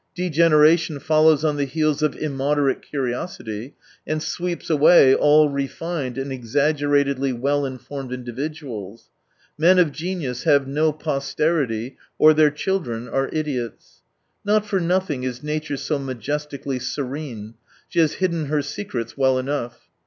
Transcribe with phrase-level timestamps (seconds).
[0.15, 3.75] Degeneration follows on the heels of immoderate curiosity,
[4.07, 9.11] and sweeps away all refined and exaggerately well informed individuals.
[9.59, 14.01] Men of genius have no posterity— or their children are idiots.
[14.43, 17.53] Not for nothing is nature so majestically serene:
[17.87, 19.81] she has hidden her secrets well enough.